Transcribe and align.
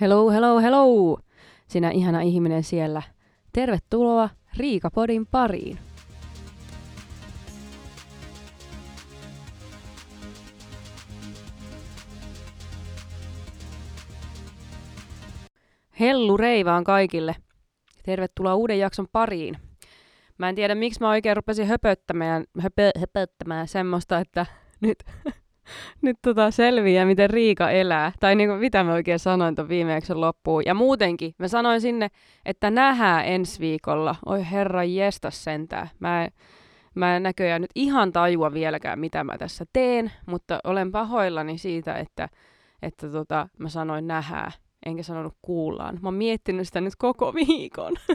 Hello, 0.00 0.30
hello, 0.30 0.60
hello! 0.60 1.18
Sinä 1.68 1.90
ihana 1.90 2.20
ihminen 2.20 2.62
siellä. 2.62 3.02
Tervetuloa 3.52 4.30
Riikapodin 4.56 5.26
pariin. 5.26 5.78
Hellu 16.00 16.36
reivaan 16.36 16.84
kaikille. 16.84 17.36
Tervetuloa 18.02 18.54
uuden 18.54 18.78
jakson 18.78 19.06
pariin. 19.12 19.56
Mä 20.38 20.48
en 20.48 20.54
tiedä, 20.54 20.74
miksi 20.74 21.00
mä 21.00 21.10
oikein 21.10 21.36
rupesin 21.36 21.66
höpöttämään, 21.66 22.44
höpö, 22.60 22.90
höpöttämään 23.00 23.68
semmoista, 23.68 24.18
että 24.18 24.46
nyt 24.80 24.98
nyt 26.02 26.16
tota 26.22 26.50
selviää, 26.50 27.06
miten 27.06 27.30
Riika 27.30 27.70
elää. 27.70 28.12
Tai 28.20 28.34
niinku, 28.34 28.56
mitä 28.56 28.84
mä 28.84 28.92
oikein 28.92 29.18
sanoin 29.18 29.54
tuon 29.54 29.68
viimeksi 29.68 30.14
loppuun. 30.14 30.62
Ja 30.66 30.74
muutenkin, 30.74 31.34
mä 31.38 31.48
sanoin 31.48 31.80
sinne, 31.80 32.08
että 32.44 32.70
nähdään 32.70 33.26
ensi 33.26 33.60
viikolla. 33.60 34.16
Oi 34.26 34.50
herra 34.50 34.84
jesta 34.84 35.30
sentää. 35.30 35.88
Mä 35.98 36.24
en, 36.24 36.32
mä 36.94 37.16
en 37.16 37.22
näköjään 37.22 37.60
nyt 37.60 37.70
ihan 37.74 38.12
tajua 38.12 38.52
vieläkään, 38.52 38.98
mitä 38.98 39.24
mä 39.24 39.38
tässä 39.38 39.64
teen, 39.72 40.12
mutta 40.26 40.58
olen 40.64 40.92
pahoillani 40.92 41.58
siitä, 41.58 41.94
että, 41.94 42.28
että 42.82 43.10
tota, 43.10 43.48
mä 43.58 43.68
sanoin 43.68 44.06
nähää, 44.06 44.50
enkä 44.86 45.02
sanonut 45.02 45.34
kuullaan. 45.42 45.98
Mä 46.02 46.08
oon 46.08 46.14
miettinyt 46.14 46.66
sitä 46.66 46.80
nyt 46.80 46.96
koko 46.98 47.34
viikon. 47.34 47.94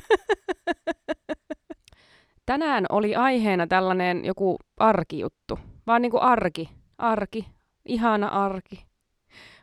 Tänään 2.46 2.86
oli 2.90 3.16
aiheena 3.16 3.68
tällainen 3.68 4.26
joku 4.26 4.58
arkijuttu. 4.78 5.60
Vaan 5.88 6.02
niinku 6.02 6.18
arki, 6.22 6.70
arki, 7.02 7.48
ihana 7.86 8.28
arki. 8.28 8.86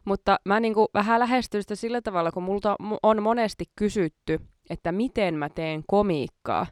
Mutta 0.05 0.39
mä 0.45 0.61
niin 0.61 0.75
kuin 0.75 0.89
vähän 0.95 1.21
lähestyn 1.21 1.63
sitä 1.63 1.75
sillä 1.75 2.01
tavalla, 2.01 2.33
kun 2.33 2.43
multa 2.43 2.77
on 3.03 3.23
monesti 3.23 3.65
kysytty, 3.77 4.41
että 4.71 4.93
miten 4.93 5.35
mä 5.35 5.49
teen 5.49 5.85
komiikkaa. 5.87 6.67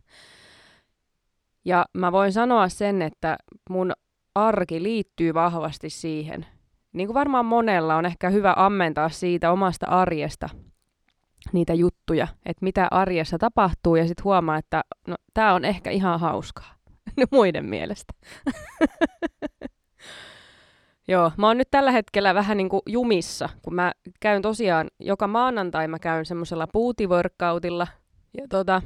Ja 1.65 1.87
mä 1.93 2.13
voin 2.13 2.33
sanoa 2.33 2.69
sen, 2.69 3.03
että 3.03 3.37
mun 3.71 3.93
arki 4.35 4.83
liittyy 4.83 5.35
vahvasti 5.35 5.91
siihen. 5.91 6.47
Niin 6.93 7.07
kuin 7.07 7.15
varmaan 7.15 7.47
monella 7.47 7.97
on 7.97 8.07
ehkä 8.07 8.31
hyvä 8.31 8.55
ammentaa 8.57 9.09
siitä 9.09 9.53
omasta 9.53 9.87
arjesta 9.87 10.49
niitä 11.53 11.75
juttuja, 11.75 12.29
että 12.47 12.65
mitä 12.65 12.89
arjessa 12.91 13.39
tapahtuu 13.39 13.97
ja 13.97 14.07
sitten 14.07 14.25
huomaa, 14.25 14.59
että 14.59 14.85
no, 15.07 15.17
tämä 15.35 15.55
on 15.55 15.65
ehkä 15.65 15.91
ihan 15.91 16.21
hauskaa 16.21 16.75
muiden 17.33 17.65
mielestä. 17.65 18.13
Joo, 21.09 21.33
mä 21.37 21.47
oon 21.47 21.59
nyt 21.59 21.69
tällä 21.71 21.91
hetkellä 21.91 22.35
vähän 22.35 22.57
niin 22.57 22.69
kuin 22.69 22.83
jumissa, 22.87 23.49
kun 23.63 23.75
mä 23.75 23.93
käyn 24.21 24.43
tosiaan, 24.43 24.89
joka 25.01 25.27
maanantai 25.27 25.89
mä 25.89 25.99
käyn 25.99 26.27
semmoisella 26.27 26.67
puutiworkoutilla. 26.73 27.87
Ja 28.37 28.47
tota, 28.49 28.83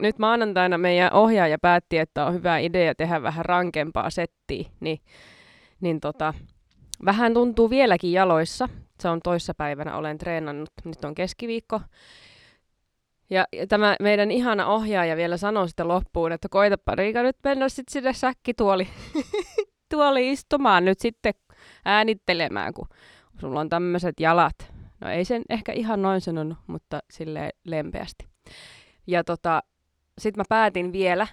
nyt 0.00 0.18
maanantaina 0.18 0.78
meidän 0.78 1.12
ohjaaja 1.12 1.58
päätti, 1.62 1.98
että 1.98 2.26
on 2.26 2.34
hyvä 2.34 2.58
idea 2.58 2.94
tehdä 2.94 3.22
vähän 3.22 3.44
rankempaa 3.44 4.10
settiä, 4.10 4.68
niin, 4.80 5.00
niin 5.80 6.00
tota, 6.00 6.34
vähän 7.04 7.34
tuntuu 7.34 7.70
vieläkin 7.70 8.12
jaloissa. 8.12 8.68
Se 9.00 9.08
on 9.08 9.20
toissapäivänä, 9.24 9.96
olen 9.96 10.18
treenannut, 10.18 10.70
nyt 10.84 11.04
on 11.04 11.14
keskiviikko. 11.14 11.80
Ja, 13.30 13.46
ja 13.52 13.66
tämä 13.66 13.96
meidän 14.00 14.30
ihana 14.30 14.66
ohjaaja 14.66 15.16
vielä 15.16 15.36
sanoi 15.36 15.68
sitten 15.68 15.88
loppuun, 15.88 16.32
että 16.32 16.48
koitapa 16.48 16.94
Riika 16.94 17.22
nyt 17.22 17.36
mennä 17.44 17.68
sitten 17.68 17.92
sinne 17.92 18.12
säkkituoli 18.12 18.88
tuoli 19.90 20.30
istumaan 20.30 20.84
nyt 20.84 21.00
sitten 21.00 21.34
äänittelemään, 21.84 22.74
kun 22.74 22.88
sulla 23.40 23.60
on 23.60 23.68
tämmöiset 23.68 24.20
jalat. 24.20 24.72
No 25.00 25.10
ei 25.10 25.24
sen 25.24 25.42
ehkä 25.48 25.72
ihan 25.72 26.02
noin 26.02 26.20
sanonut, 26.20 26.58
mutta 26.66 27.00
sille 27.10 27.50
lempeästi. 27.64 28.28
Ja 29.06 29.24
tota, 29.24 29.62
sitten 30.18 30.40
mä 30.40 30.44
päätin 30.48 30.92
vielä 30.92 31.26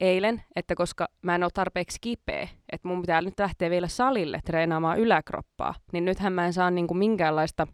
eilen, 0.00 0.42
että 0.56 0.74
koska 0.74 1.08
mä 1.22 1.34
en 1.34 1.42
ole 1.42 1.50
tarpeeksi 1.54 1.98
kipeä, 2.00 2.48
että 2.72 2.88
mun 2.88 3.00
pitää 3.00 3.22
nyt 3.22 3.38
lähteä 3.38 3.70
vielä 3.70 3.88
salille 3.88 4.40
treenaamaan 4.44 4.98
yläkroppaa, 4.98 5.74
niin 5.92 6.04
nythän 6.04 6.32
mä 6.32 6.46
en 6.46 6.52
saa 6.52 6.70
niinku 6.70 6.94
minkäänlaista 6.94 7.66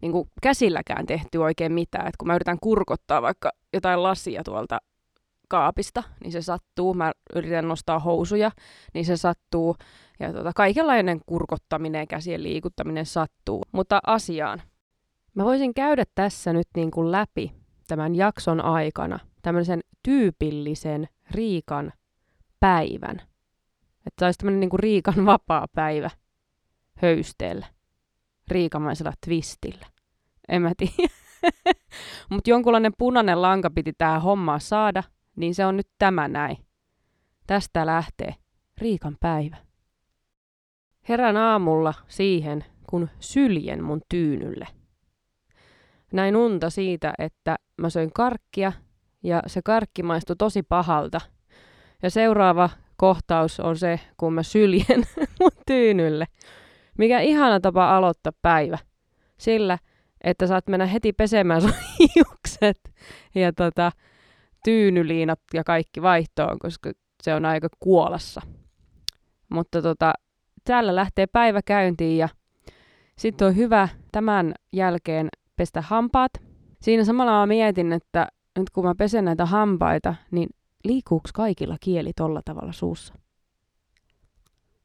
niinku 0.00 0.28
käsilläkään 0.42 1.06
tehty 1.06 1.38
oikein 1.38 1.72
mitään. 1.72 2.06
Et 2.06 2.16
kun 2.16 2.28
mä 2.28 2.34
yritän 2.34 2.58
kurkottaa 2.60 3.22
vaikka 3.22 3.52
jotain 3.72 4.02
lasia 4.02 4.44
tuolta 4.44 4.78
kaapista, 5.48 6.02
niin 6.22 6.32
se 6.32 6.42
sattuu. 6.42 6.94
Mä 6.94 7.12
yritän 7.34 7.68
nostaa 7.68 7.98
housuja, 7.98 8.50
niin 8.94 9.04
se 9.04 9.16
sattuu. 9.16 9.76
Ja 10.20 10.32
tota, 10.32 10.52
kaikenlainen 10.56 11.20
kurkottaminen, 11.26 12.08
käsien 12.08 12.42
liikuttaminen 12.42 13.06
sattuu. 13.06 13.62
Mutta 13.72 14.00
asiaan. 14.06 14.62
Mä 15.34 15.44
voisin 15.44 15.74
käydä 15.74 16.04
tässä 16.14 16.52
nyt 16.52 16.68
niin 16.76 16.90
kuin 16.90 17.12
läpi 17.12 17.52
tämän 17.86 18.14
jakson 18.14 18.60
aikana 18.60 19.18
tämmöisen 19.42 19.80
tyypillisen 20.02 21.08
Riikan 21.30 21.92
päivän. 22.60 23.16
Että 24.06 24.18
se 24.18 24.24
olisi 24.24 24.38
tämmöinen 24.38 24.60
niin 24.60 24.70
kuin 24.70 24.80
Riikan 24.80 25.26
vapaa 25.26 25.66
päivä 25.74 26.10
höysteellä. 26.94 27.66
Riikamaisella 28.48 29.12
twistillä. 29.26 29.86
En 30.48 30.62
mä 30.62 30.72
tiedä. 30.76 31.14
Mutta 32.30 32.50
jonkunlainen 32.50 32.92
punainen 32.98 33.42
lanka 33.42 33.70
piti 33.70 33.92
tähän 33.98 34.22
hommaa 34.22 34.58
saada, 34.58 35.02
niin 35.36 35.54
se 35.54 35.66
on 35.66 35.76
nyt 35.76 35.88
tämä 35.98 36.28
näin. 36.28 36.56
Tästä 37.46 37.86
lähtee 37.86 38.34
Riikan 38.78 39.16
päivä. 39.20 39.56
Herän 41.08 41.36
aamulla 41.36 41.94
siihen, 42.08 42.64
kun 42.90 43.08
syljen 43.20 43.84
mun 43.84 44.00
tyynylle. 44.08 44.66
Näin 46.12 46.36
unta 46.36 46.70
siitä, 46.70 47.14
että 47.18 47.56
mä 47.76 47.90
söin 47.90 48.12
karkkia 48.12 48.72
ja 49.22 49.42
se 49.46 49.62
karkki 49.62 50.02
maistui 50.02 50.36
tosi 50.36 50.62
pahalta. 50.62 51.20
Ja 52.02 52.10
seuraava 52.10 52.70
kohtaus 52.96 53.60
on 53.60 53.76
se, 53.76 54.00
kun 54.16 54.32
mä 54.32 54.42
syljen 54.42 55.04
mun 55.40 55.50
tyynylle. 55.66 56.26
Mikä 56.98 57.20
ihana 57.20 57.60
tapa 57.60 57.96
aloittaa 57.96 58.32
päivä. 58.42 58.78
Sillä, 59.38 59.78
että 60.24 60.46
saat 60.46 60.66
mennä 60.68 60.86
heti 60.86 61.12
pesemään 61.12 61.62
sun 61.62 61.74
hiukset. 62.14 62.92
Ja 63.34 63.52
tota, 63.52 63.92
tyynyliinat 64.64 65.40
ja 65.54 65.64
kaikki 65.64 66.02
vaihtoon, 66.02 66.58
koska 66.58 66.92
se 67.22 67.34
on 67.34 67.44
aika 67.44 67.68
kuolassa. 67.80 68.40
Mutta 69.48 69.82
tota, 69.82 70.12
täällä 70.64 70.94
lähtee 70.94 71.26
päivä 71.26 71.60
käyntiin 71.62 72.18
ja 72.18 72.28
sitten 73.18 73.48
on 73.48 73.56
hyvä 73.56 73.88
tämän 74.12 74.54
jälkeen 74.72 75.28
pestä 75.56 75.80
hampaat. 75.80 76.32
Siinä 76.82 77.04
samalla 77.04 77.32
mä 77.32 77.46
mietin, 77.46 77.92
että 77.92 78.28
nyt 78.58 78.70
kun 78.70 78.84
mä 78.84 78.94
pesen 78.94 79.24
näitä 79.24 79.46
hampaita, 79.46 80.14
niin 80.30 80.48
liikkuuko 80.84 81.28
kaikilla 81.34 81.76
kieli 81.80 82.12
tolla 82.16 82.40
tavalla 82.44 82.72
suussa? 82.72 83.14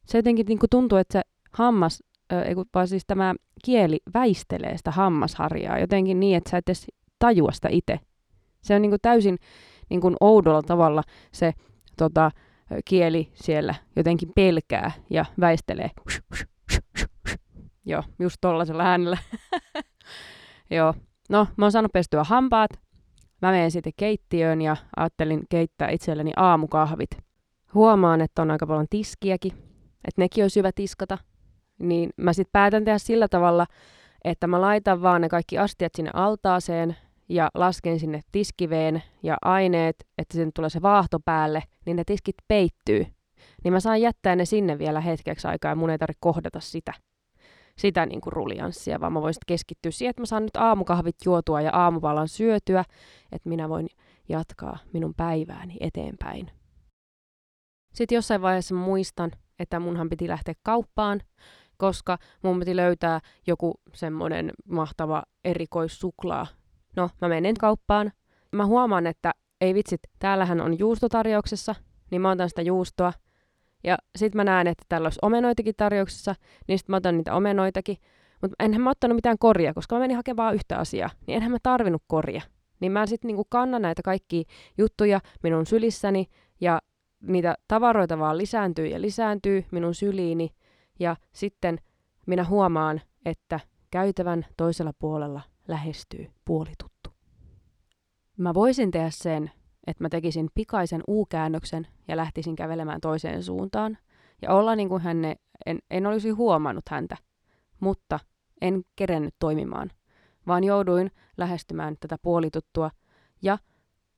Se 0.06 0.18
jotenkin 0.18 0.46
niin 0.46 0.58
tuntuu, 0.70 0.98
että 0.98 1.12
se 1.12 1.22
hammas, 1.52 2.02
äh, 2.32 2.44
vaan 2.74 2.88
siis 2.88 3.02
tämä 3.06 3.34
kieli 3.64 4.00
väistelee 4.14 4.76
sitä 4.76 4.90
hammasharjaa 4.90 5.78
jotenkin 5.78 6.20
niin, 6.20 6.36
että 6.36 6.50
sä 6.50 6.56
et 6.56 6.68
edes 6.68 6.86
tajua 7.18 7.52
sitä 7.52 7.68
itse. 7.68 8.00
Se 8.62 8.74
on 8.74 8.82
niin 8.82 8.90
kuin 8.90 9.00
täysin 9.02 9.38
niin 9.90 10.00
kuin 10.00 10.16
oudolla 10.20 10.62
tavalla 10.62 11.02
se 11.32 11.52
tota, 11.96 12.30
kieli 12.84 13.30
siellä 13.34 13.74
jotenkin 13.96 14.30
pelkää 14.34 14.92
ja 15.10 15.24
väistelee. 15.40 15.90
Joo, 17.86 18.02
just 18.18 18.36
tollaisella 18.40 18.82
äänellä. 18.82 19.18
Joo, 20.70 20.94
no 21.30 21.46
mä 21.56 21.64
oon 21.64 21.72
saanut 21.72 21.92
pestyä 21.92 22.24
hampaat. 22.24 22.70
Mä 23.42 23.50
menen 23.50 23.70
sitten 23.70 23.92
keittiöön 23.96 24.62
ja 24.62 24.76
ajattelin 24.96 25.42
keittää 25.48 25.90
itselleni 25.90 26.32
aamukahvit. 26.36 27.10
Huomaan, 27.74 28.20
että 28.20 28.42
on 28.42 28.50
aika 28.50 28.66
paljon 28.66 28.86
tiskiäkin, 28.90 29.52
että 30.04 30.16
nekin 30.16 30.44
olisi 30.44 30.60
hyvä 30.60 30.70
tiskata. 30.74 31.18
Niin 31.78 32.10
mä 32.16 32.32
sitten 32.32 32.52
päätän 32.52 32.84
tehdä 32.84 32.98
sillä 32.98 33.28
tavalla, 33.28 33.66
että 34.24 34.46
mä 34.46 34.60
laitan 34.60 35.02
vaan 35.02 35.20
ne 35.20 35.28
kaikki 35.28 35.58
astiat 35.58 35.92
sinne 35.94 36.10
altaaseen 36.14 36.96
ja 37.30 37.50
lasken 37.54 38.00
sinne 38.00 38.20
tiskiveen 38.32 39.02
ja 39.22 39.36
aineet, 39.42 39.96
että 40.18 40.36
sen 40.36 40.50
tulee 40.54 40.70
se 40.70 40.82
vaahto 40.82 41.20
päälle, 41.24 41.62
niin 41.86 41.96
ne 41.96 42.04
tiskit 42.06 42.34
peittyy. 42.48 43.06
Niin 43.64 43.72
mä 43.72 43.80
saan 43.80 44.00
jättää 44.00 44.36
ne 44.36 44.44
sinne 44.44 44.78
vielä 44.78 45.00
hetkeksi 45.00 45.48
aikaa 45.48 45.70
ja 45.70 45.76
mun 45.76 45.90
ei 45.90 45.98
tarvitse 45.98 46.18
kohdata 46.20 46.60
sitä, 46.60 46.92
sitä 47.78 48.06
niin 48.06 48.20
kuin 48.20 48.32
rulianssia, 48.32 49.00
vaan 49.00 49.12
mä 49.12 49.22
voin 49.22 49.34
keskittyä 49.46 49.90
siihen, 49.90 50.10
että 50.10 50.22
mä 50.22 50.26
saan 50.26 50.42
nyt 50.42 50.56
aamukahvit 50.56 51.16
juotua 51.24 51.60
ja 51.60 51.70
aamupalan 51.72 52.28
syötyä, 52.28 52.84
että 53.32 53.48
minä 53.48 53.68
voin 53.68 53.88
jatkaa 54.28 54.78
minun 54.92 55.14
päivääni 55.16 55.76
eteenpäin. 55.80 56.50
Sitten 57.94 58.16
jossain 58.16 58.42
vaiheessa 58.42 58.74
muistan, 58.74 59.30
että 59.58 59.80
munhan 59.80 60.08
piti 60.08 60.28
lähteä 60.28 60.54
kauppaan, 60.62 61.20
koska 61.76 62.18
mun 62.42 62.58
piti 62.58 62.76
löytää 62.76 63.20
joku 63.46 63.74
semmoinen 63.94 64.50
mahtava 64.68 65.22
erikoissuklaa, 65.44 66.46
No, 66.96 67.10
mä 67.20 67.28
menen 67.28 67.54
kauppaan. 67.54 68.12
Mä 68.52 68.66
huomaan, 68.66 69.06
että 69.06 69.32
ei 69.60 69.74
vitsit, 69.74 70.00
täällähän 70.18 70.60
on 70.60 70.78
juustotarjouksessa, 70.78 71.74
niin 72.10 72.22
mä 72.22 72.30
otan 72.30 72.48
sitä 72.48 72.62
juustoa. 72.62 73.12
Ja 73.84 73.98
sit 74.16 74.34
mä 74.34 74.44
näen, 74.44 74.66
että 74.66 74.84
täällä 74.88 75.06
olisi 75.06 75.18
omenoitakin 75.22 75.74
tarjouksessa, 75.76 76.34
niin 76.68 76.78
sit 76.78 76.88
mä 76.88 76.96
otan 76.96 77.16
niitä 77.16 77.34
omenoitakin. 77.34 77.96
Mutta 78.42 78.64
enhän 78.64 78.82
mä 78.82 78.90
ottanut 78.90 79.14
mitään 79.14 79.38
korjaa, 79.38 79.74
koska 79.74 79.96
mä 79.96 80.00
menin 80.00 80.16
hakemaan 80.16 80.54
yhtä 80.54 80.78
asiaa, 80.78 81.10
niin 81.26 81.36
enhän 81.36 81.52
mä 81.52 81.58
tarvinnut 81.62 82.02
korjaa. 82.06 82.42
Niin 82.80 82.92
mä 82.92 83.06
sitten 83.06 83.28
niinku 83.28 83.46
kannan 83.48 83.82
näitä 83.82 84.02
kaikki 84.02 84.44
juttuja 84.78 85.20
minun 85.42 85.66
sylissäni 85.66 86.26
ja 86.60 86.80
niitä 87.22 87.54
tavaroita 87.68 88.18
vaan 88.18 88.38
lisääntyy 88.38 88.86
ja 88.86 89.00
lisääntyy 89.00 89.64
minun 89.70 89.94
syliini. 89.94 90.50
Ja 90.98 91.16
sitten 91.32 91.78
minä 92.26 92.44
huomaan, 92.44 93.00
että 93.24 93.60
käytävän 93.90 94.46
toisella 94.56 94.92
puolella 94.98 95.40
lähestyy 95.70 96.30
puolituttu. 96.44 97.10
Mä 98.36 98.54
voisin 98.54 98.90
tehdä 98.90 99.10
sen, 99.10 99.50
että 99.86 100.04
mä 100.04 100.08
tekisin 100.08 100.48
pikaisen 100.54 101.02
U-käännöksen 101.08 101.86
ja 102.08 102.16
lähtisin 102.16 102.56
kävelemään 102.56 103.00
toiseen 103.00 103.42
suuntaan. 103.42 103.98
Ja 104.42 104.54
olla 104.54 104.76
niin 104.76 104.88
kuin 104.88 105.02
hänne, 105.02 105.36
en, 105.66 105.78
en 105.90 106.06
olisi 106.06 106.30
huomannut 106.30 106.84
häntä, 106.90 107.16
mutta 107.80 108.20
en 108.60 108.82
kerennyt 108.96 109.34
toimimaan, 109.38 109.90
vaan 110.46 110.64
jouduin 110.64 111.10
lähestymään 111.36 111.96
tätä 112.00 112.16
puolituttua 112.22 112.90
ja 113.42 113.58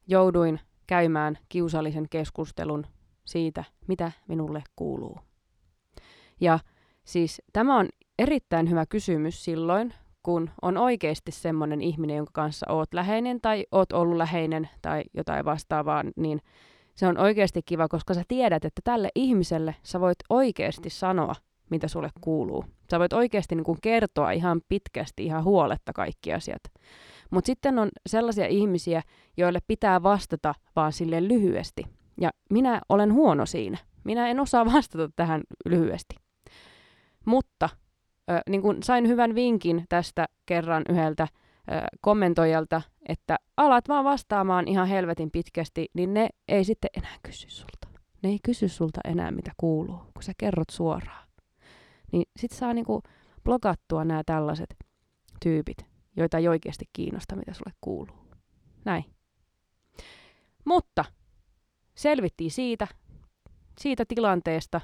jouduin 0.06 0.60
käymään 0.86 1.38
kiusallisen 1.48 2.06
keskustelun 2.10 2.86
siitä, 3.24 3.64
mitä 3.86 4.12
minulle 4.28 4.62
kuuluu. 4.76 5.18
Ja 6.40 6.58
siis 7.04 7.42
tämä 7.52 7.78
on 7.78 7.88
erittäin 8.18 8.70
hyvä 8.70 8.86
kysymys 8.86 9.44
silloin, 9.44 9.94
kun 10.22 10.50
on 10.62 10.76
oikeasti 10.76 11.32
semmoinen 11.32 11.82
ihminen, 11.82 12.16
jonka 12.16 12.30
kanssa 12.34 12.66
oot 12.68 12.94
läheinen 12.94 13.40
tai 13.40 13.66
oot 13.72 13.92
ollut 13.92 14.16
läheinen 14.16 14.68
tai 14.82 15.02
jotain 15.14 15.44
vastaavaa, 15.44 16.04
niin 16.16 16.40
se 16.94 17.06
on 17.06 17.18
oikeasti 17.18 17.62
kiva, 17.62 17.88
koska 17.88 18.14
sä 18.14 18.22
tiedät, 18.28 18.64
että 18.64 18.80
tälle 18.84 19.08
ihmiselle 19.14 19.74
sä 19.82 20.00
voit 20.00 20.18
oikeasti 20.30 20.90
sanoa, 20.90 21.34
mitä 21.70 21.88
sulle 21.88 22.10
kuuluu. 22.20 22.64
Sä 22.90 22.98
voit 22.98 23.12
oikeasti 23.12 23.54
niin 23.54 23.64
kuin 23.64 23.78
kertoa 23.82 24.30
ihan 24.30 24.60
pitkästi, 24.68 25.24
ihan 25.24 25.44
huoletta 25.44 25.92
kaikki 25.92 26.32
asiat. 26.32 26.62
Mutta 27.30 27.46
sitten 27.46 27.78
on 27.78 27.88
sellaisia 28.06 28.46
ihmisiä, 28.46 29.02
joille 29.36 29.58
pitää 29.66 30.02
vastata 30.02 30.54
vaan 30.76 30.92
sille 30.92 31.28
lyhyesti. 31.28 31.84
Ja 32.20 32.30
minä 32.50 32.80
olen 32.88 33.12
huono 33.12 33.46
siinä. 33.46 33.78
Minä 34.04 34.28
en 34.28 34.40
osaa 34.40 34.64
vastata 34.72 35.10
tähän 35.16 35.42
lyhyesti. 35.64 36.14
Mutta 37.26 37.68
ö, 38.30 38.40
niin 38.48 38.62
kun 38.62 38.82
sain 38.82 39.08
hyvän 39.08 39.34
vinkin 39.34 39.84
tästä 39.88 40.26
kerran 40.46 40.82
yhdeltä 40.88 41.28
ö, 41.32 41.74
kommentoijalta, 42.00 42.82
että 43.08 43.36
alat 43.56 43.88
vaan 43.88 44.04
vastaamaan 44.04 44.68
ihan 44.68 44.88
helvetin 44.88 45.30
pitkästi, 45.30 45.86
niin 45.94 46.14
ne 46.14 46.28
ei 46.48 46.64
sitten 46.64 46.90
enää 46.96 47.16
kysy 47.22 47.50
sulta. 47.50 47.88
Ne 48.22 48.28
ei 48.28 48.38
kysy 48.44 48.68
sulta 48.68 49.00
enää, 49.04 49.30
mitä 49.30 49.52
kuuluu, 49.56 49.98
kun 50.14 50.22
sä 50.22 50.32
kerrot 50.38 50.70
suoraan. 50.70 51.28
Niin 52.12 52.24
sit 52.36 52.50
saa 52.50 52.74
niinku 52.74 53.02
blokattua 53.44 54.04
nämä 54.04 54.22
tällaiset 54.26 54.76
tyypit, 55.42 55.76
joita 56.16 56.38
ei 56.38 56.48
oikeasti 56.48 56.84
kiinnosta, 56.92 57.36
mitä 57.36 57.54
sulle 57.54 57.72
kuuluu. 57.80 58.16
Näin. 58.84 59.04
Mutta 60.64 61.04
selvittiin 61.94 62.50
siitä, 62.50 62.86
siitä 63.80 64.04
tilanteesta, 64.08 64.80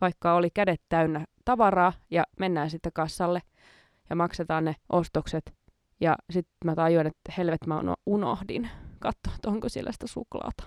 vaikka 0.00 0.34
oli 0.34 0.50
kädet 0.54 0.82
täynnä 0.88 1.24
tavaraa 1.48 1.92
ja 2.10 2.24
mennään 2.38 2.70
sitten 2.70 2.92
kassalle 2.92 3.42
ja 4.10 4.16
maksetaan 4.16 4.64
ne 4.64 4.74
ostokset. 4.92 5.54
Ja 6.00 6.16
sitten 6.30 6.56
mä 6.64 6.74
tajuan, 6.74 7.06
että 7.06 7.32
helvet 7.38 7.66
mä 7.66 7.80
unohdin 8.06 8.70
katsoa, 8.98 9.34
että 9.34 9.48
onko 9.48 9.68
siellä 9.68 9.92
sitä 9.92 10.06
suklaata. 10.06 10.64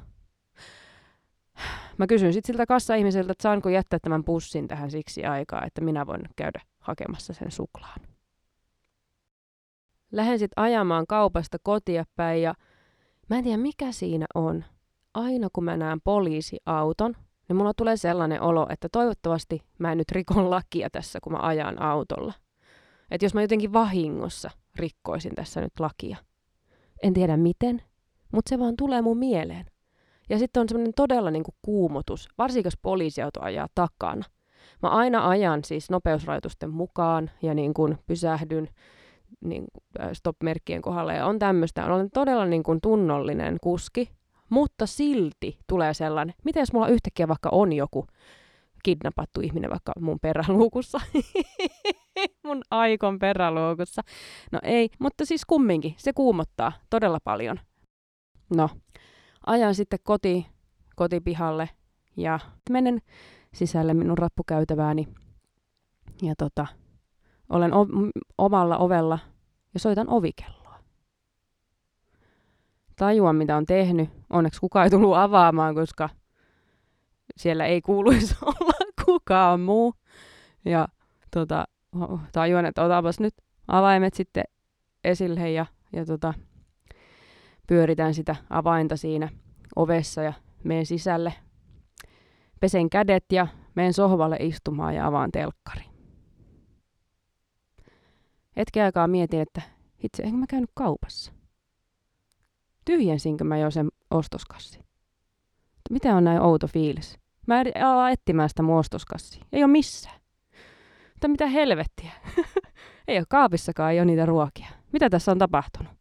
Mä 1.97 2.07
kysyn 2.07 2.33
sitten 2.33 2.47
siltä 2.47 2.65
kassa-ihmiseltä, 2.65 3.31
että 3.31 3.41
saanko 3.41 3.69
jättää 3.69 3.99
tämän 3.99 4.23
pussin 4.23 4.67
tähän 4.67 4.91
siksi 4.91 5.25
aikaa, 5.25 5.65
että 5.65 5.81
minä 5.81 6.07
voin 6.07 6.21
käydä 6.35 6.61
hakemassa 6.79 7.33
sen 7.33 7.51
suklaan. 7.51 7.99
Lähden 10.11 10.39
sitten 10.39 10.63
ajamaan 10.63 11.07
kaupasta 11.07 11.57
kotia 11.63 12.05
päin 12.15 12.41
ja 12.41 12.53
mä 13.29 13.37
en 13.37 13.43
tiedä 13.43 13.57
mikä 13.57 13.91
siinä 13.91 14.25
on. 14.35 14.65
Aina 15.13 15.47
kun 15.53 15.63
mä 15.63 15.77
näen 15.77 16.01
poliisiauton, 16.03 17.15
niin 17.51 17.57
mulla 17.57 17.73
tulee 17.77 17.97
sellainen 17.97 18.41
olo, 18.41 18.67
että 18.69 18.89
toivottavasti 18.91 19.61
mä 19.79 19.91
en 19.91 19.97
nyt 19.97 20.11
rikon 20.11 20.49
lakia 20.49 20.89
tässä, 20.89 21.19
kun 21.23 21.33
mä 21.33 21.39
ajan 21.41 21.81
autolla. 21.81 22.33
Että 23.11 23.25
jos 23.25 23.33
mä 23.33 23.41
jotenkin 23.41 23.73
vahingossa 23.73 24.51
rikkoisin 24.75 25.35
tässä 25.35 25.61
nyt 25.61 25.79
lakia. 25.79 26.17
En 27.03 27.13
tiedä 27.13 27.37
miten, 27.37 27.81
mutta 28.33 28.49
se 28.49 28.59
vaan 28.59 28.75
tulee 28.77 29.01
mun 29.01 29.17
mieleen. 29.17 29.65
Ja 30.29 30.39
sitten 30.39 30.61
on 30.61 30.69
semmoinen 30.69 30.93
todella 30.95 31.31
niin 31.31 31.43
kuin 31.43 31.55
kuumotus, 31.61 32.29
varsinkin 32.37 32.67
jos 32.67 32.77
poliisiauto 32.81 33.41
ajaa 33.43 33.67
takana. 33.75 34.23
Mä 34.81 34.89
aina 34.89 35.29
ajan 35.29 35.63
siis 35.63 35.89
nopeusrajoitusten 35.89 36.69
mukaan 36.69 37.31
ja 37.41 37.53
niin 37.53 37.73
kuin 37.73 37.97
pysähdyn 38.07 38.67
niin 39.41 39.63
äh, 39.99 40.09
stop-merkkien 40.13 40.81
kohdalla 40.81 41.13
ja 41.13 41.25
on 41.25 41.39
tämmöistä. 41.39 41.85
Olen 41.85 42.11
todella 42.11 42.45
niin 42.45 42.63
kuin 42.63 42.81
tunnollinen 42.81 43.57
kuski, 43.61 44.09
mutta 44.51 44.85
silti 44.85 45.59
tulee 45.67 45.93
sellainen, 45.93 46.35
miten 46.45 46.61
jos 46.61 46.73
mulla 46.73 46.87
yhtäkkiä 46.87 47.27
vaikka 47.27 47.49
on 47.51 47.73
joku 47.73 48.07
kidnappattu 48.83 49.41
ihminen 49.41 49.69
vaikka 49.69 49.91
mun 49.99 50.19
peräluukussa. 50.19 51.01
mun 52.45 52.61
aikon 52.71 53.19
peräluukussa. 53.19 54.01
No 54.51 54.59
ei, 54.63 54.89
mutta 54.99 55.25
siis 55.25 55.45
kumminkin, 55.45 55.93
se 55.97 56.13
kuumottaa 56.13 56.71
todella 56.89 57.19
paljon. 57.23 57.59
No, 58.55 58.69
ajan 59.45 59.75
sitten 59.75 59.99
koti, 60.03 60.47
kotipihalle 60.95 61.69
ja 62.17 62.39
menen 62.69 63.01
sisälle 63.53 63.93
minun 63.93 64.17
rappukäytävääni. 64.17 65.07
Ja 66.21 66.33
tota, 66.37 66.67
olen 67.49 67.73
o- 67.73 67.87
omalla 68.37 68.77
ovella 68.77 69.19
ja 69.73 69.79
soitan 69.79 70.09
ovikelloa. 70.09 70.79
Tajuan, 72.95 73.35
mitä 73.35 73.57
on 73.57 73.65
tehnyt. 73.65 74.20
Onneksi 74.31 74.59
kukaan 74.59 74.83
ei 74.83 74.89
tullut 74.89 75.15
avaamaan, 75.15 75.75
koska 75.75 76.09
siellä 77.37 77.65
ei 77.65 77.81
kuuluisi 77.81 78.35
olla 78.45 78.73
kukaan 79.05 79.59
muu. 79.59 79.93
Ja 80.65 80.87
tota, 81.31 81.65
tajuan, 82.31 82.65
että 82.65 82.83
otapas 82.83 83.19
nyt 83.19 83.33
avaimet 83.67 84.13
sitten 84.13 84.43
esille 85.03 85.51
ja, 85.51 85.65
ja 85.93 86.05
tota, 86.05 86.33
pyöritän 87.67 88.13
sitä 88.13 88.35
avainta 88.49 88.97
siinä 88.97 89.29
ovessa 89.75 90.23
ja 90.23 90.33
menen 90.63 90.85
sisälle. 90.85 91.33
Pesen 92.59 92.89
kädet 92.89 93.25
ja 93.31 93.47
menen 93.75 93.93
sohvalle 93.93 94.37
istumaan 94.39 94.95
ja 94.95 95.07
avaan 95.07 95.31
telkkari. 95.31 95.83
Hetken 98.57 98.83
aikaa 98.83 99.07
mietin, 99.07 99.41
että 99.41 99.61
itse 100.03 100.23
enkö 100.23 100.37
mä 100.37 100.45
käynyt 100.47 100.69
kaupassa. 100.73 101.31
Tyhjensinkö 102.85 103.43
mä 103.43 103.57
jo 103.57 103.71
sen 103.71 103.89
ostoskassi? 104.11 104.79
Mitä 105.89 106.15
on 106.15 106.23
näin 106.23 106.41
outo 106.41 106.67
fiilis? 106.67 107.19
Mä 107.47 107.63
alan 107.85 108.11
etsimään 108.11 108.49
sitä 108.49 108.63
mun 108.63 108.77
ostoskassia. 108.77 109.45
Ei 109.51 109.63
ole 109.63 109.71
missään. 109.71 110.21
Mutta 111.13 111.27
mitä 111.27 111.47
helvettiä? 111.47 112.11
ei 113.07 113.17
ole 113.17 113.25
kaapissakaan, 113.29 113.91
ei 113.91 113.99
ole 113.99 114.05
niitä 114.05 114.25
ruokia. 114.25 114.67
Mitä 114.93 115.09
tässä 115.09 115.31
on 115.31 115.37
tapahtunut? 115.37 115.93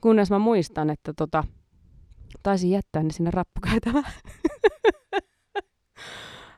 Kunnes 0.00 0.30
mä 0.30 0.38
muistan, 0.38 0.90
että 0.90 1.12
tota, 1.12 1.44
taisin 2.42 2.70
jättää 2.70 3.02
ne 3.02 3.12
sinne 3.12 3.30
rappukäytävään. 3.30 4.04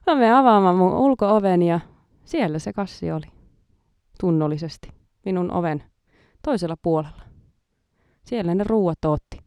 mä 0.07 0.15
menen 0.15 0.35
avaamaan 0.35 0.77
mun 0.77 0.93
ulko-oven 0.93 1.63
ja 1.63 1.81
siellä 2.25 2.59
se 2.59 2.73
kassi 2.73 3.13
oli. 3.13 3.27
Tunnollisesti. 4.21 4.89
Minun 5.25 5.51
oven 5.51 5.85
toisella 6.43 6.77
puolella. 6.83 7.30
Siellä 8.25 8.55
ne 8.55 8.65
ruuat 8.65 9.05
otti. 9.05 9.39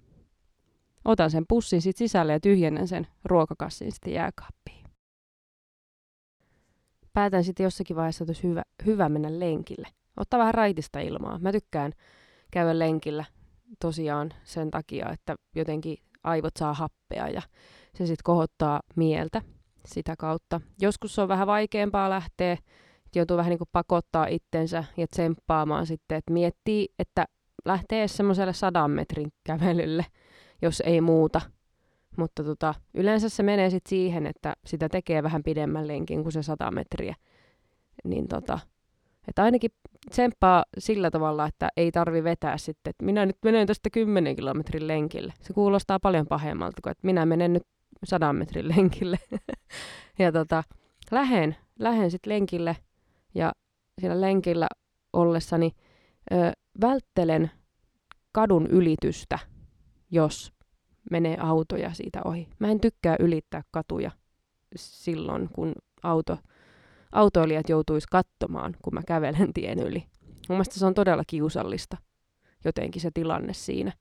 Otan 1.06 1.32
sen 1.32 1.46
pussin 1.48 1.82
sit 1.82 1.98
sisälle 1.98 2.34
ja 2.34 2.40
tyhjennän 2.40 2.88
sen 2.88 3.08
ruokakassin 3.26 3.92
sitten 3.92 4.14
jääkaappiin. 4.14 4.84
Päätän 7.14 7.44
sitten 7.44 7.64
jossakin 7.64 7.96
vaiheessa, 7.96 8.24
että 8.24 8.30
olisi 8.30 8.44
hyvä, 8.44 8.64
hyvä 8.86 9.10
mennä 9.10 9.40
lenkille. 9.40 9.88
Ottaa 10.18 10.40
vähän 10.40 10.54
raitista 10.54 11.00
ilmaa. 11.00 11.40
Mä 11.40 11.52
tykkään 11.52 11.92
käydä 12.52 12.80
lenkillä 12.80 13.26
tosiaan 13.82 14.34
sen 14.44 14.72
takia, 14.72 15.12
että 15.12 15.36
jotenkin 15.56 15.98
aivot 16.24 16.58
saa 16.58 16.74
happea 16.74 17.30
ja 17.30 17.42
se 17.96 18.06
sitten 18.06 18.24
kohottaa 18.24 18.82
mieltä 18.96 19.42
sitä 19.86 20.16
kautta. 20.16 20.62
Joskus 20.82 21.16
se 21.16 21.22
on 21.22 21.28
vähän 21.28 21.48
vaikeampaa 21.48 22.10
lähteä, 22.10 22.58
joutuu 23.16 23.38
vähän 23.38 23.50
niin 23.50 23.58
kuin 23.58 23.70
pakottaa 23.72 24.28
itsensä 24.28 24.84
ja 24.98 25.08
tsemppaamaan 25.08 25.86
sitten, 25.86 26.18
että 26.18 26.34
miettii, 26.34 26.90
että 27.00 27.26
lähtee 27.66 28.08
semmoiselle 28.08 28.54
sadan 28.54 28.92
metrin 28.92 29.34
kävelylle, 29.44 30.06
jos 30.62 30.84
ei 30.86 31.02
muuta. 31.02 31.42
Mutta 32.18 32.44
tota, 32.44 32.74
yleensä 32.94 33.30
se 33.30 33.44
menee 33.44 33.70
sitten 33.70 33.90
siihen, 33.90 34.28
että 34.28 34.54
sitä 34.66 34.90
tekee 34.90 35.24
vähän 35.24 35.44
pidemmän 35.44 35.88
lenkin 35.88 36.24
kuin 36.24 36.32
se 36.32 36.44
100 36.44 36.72
metriä. 36.72 37.16
Niin 38.04 38.28
tota, 38.28 38.60
että 39.28 39.44
ainakin 39.44 39.72
tsemppaa 40.10 40.66
sillä 40.78 41.12
tavalla, 41.12 41.46
että 41.46 41.70
ei 41.78 41.92
tarvi 41.92 42.24
vetää 42.24 42.58
sitten, 42.58 42.90
että 42.92 43.06
minä 43.06 43.26
nyt 43.26 43.38
menen 43.44 43.68
tästä 43.68 43.90
10 43.90 44.36
kilometrin 44.36 44.88
lenkille. 44.88 45.34
Se 45.42 45.54
kuulostaa 45.54 46.00
paljon 46.00 46.28
pahemmalta 46.28 46.82
kuin, 46.84 46.92
että 46.92 47.06
minä 47.06 47.26
menen 47.26 47.54
nyt 47.54 47.64
100 48.04 48.34
metrin 48.34 48.70
lenkille. 48.70 49.18
ja 50.20 50.32
tota, 50.32 50.64
lähen, 51.12 51.56
lähen 51.80 52.12
sitten 52.12 52.34
lenkille 52.34 52.78
ja 53.36 53.52
siellä 54.02 54.22
lenkillä 54.22 54.68
ollessani 55.14 55.72
ö, 56.32 56.52
välttelen 56.82 57.52
kadun 58.32 58.68
ylitystä, 58.68 59.40
jos 60.12 60.54
menee 61.12 61.38
autoja 61.40 61.94
siitä 61.94 62.22
ohi. 62.26 62.48
Mä 62.60 62.72
en 62.72 62.80
tykkää 62.80 63.16
ylittää 63.20 63.62
katuja 63.72 64.12
silloin, 64.76 65.50
kun 65.50 65.76
auto, 66.04 66.38
autoilijat 67.12 67.70
joutuisi 67.70 68.08
katsomaan, 68.12 68.76
kun 68.82 68.94
mä 68.94 69.02
kävelen 69.08 69.54
tien 69.54 69.80
yli. 69.80 70.04
Mun 70.50 70.58
mielestä 70.58 70.80
se 70.80 70.86
on 70.86 70.94
todella 70.94 71.24
kiusallista 71.28 71.98
jotenkin 72.66 73.02
se 73.02 73.12
tilanne 73.14 73.54
siinä. 73.54 73.94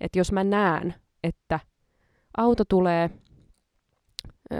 Että 0.00 0.18
jos 0.18 0.32
mä 0.32 0.44
näen, 0.44 0.94
että 1.24 1.60
auto 2.36 2.64
tulee 2.68 3.10
ö, 4.52 4.56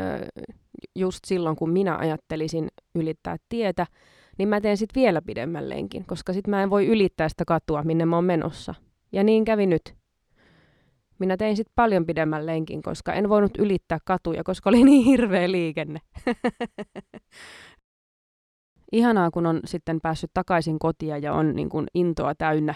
just 0.94 1.18
silloin, 1.26 1.56
kun 1.56 1.70
minä 1.70 1.96
ajattelisin 1.96 2.68
ylittää 2.94 3.36
tietä, 3.48 3.86
niin 4.38 4.48
mä 4.48 4.60
teen 4.60 4.76
sitten 4.76 5.00
vielä 5.00 5.22
pidemmän 5.22 5.68
lenkin, 5.68 6.04
koska 6.06 6.32
sitten 6.32 6.50
mä 6.50 6.62
en 6.62 6.70
voi 6.70 6.86
ylittää 6.86 7.28
sitä 7.28 7.44
katua, 7.44 7.82
minne 7.82 8.04
mä 8.04 8.16
oon 8.16 8.24
menossa. 8.24 8.74
Ja 9.12 9.24
niin 9.24 9.44
kävi 9.44 9.66
nyt. 9.66 9.94
Minä 11.18 11.36
tein 11.36 11.56
sitten 11.56 11.72
paljon 11.74 12.06
pidemmän 12.06 12.46
lenkin, 12.46 12.82
koska 12.82 13.12
en 13.12 13.28
voinut 13.28 13.58
ylittää 13.58 13.98
katuja, 14.04 14.44
koska 14.44 14.70
oli 14.70 14.84
niin 14.84 15.04
hirveä 15.04 15.50
liikenne. 15.50 16.00
Ihanaa, 18.92 19.30
kun 19.30 19.46
on 19.46 19.60
sitten 19.64 20.00
päässyt 20.02 20.30
takaisin 20.34 20.78
kotia 20.78 21.18
ja 21.18 21.32
on 21.32 21.56
niin 21.56 21.68
kuin 21.68 21.86
intoa 21.94 22.34
täynnä 22.34 22.74